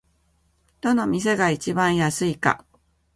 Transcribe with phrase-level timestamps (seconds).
[0.81, 2.65] どの店が一番安いか